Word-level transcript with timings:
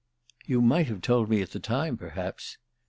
"You 0.47 0.63
might 0.63 0.87
have 0.87 1.01
told 1.03 1.29
me 1.29 1.43
at 1.43 1.51
the 1.51 1.59
time 1.59 1.95
perhaps." 1.95 2.57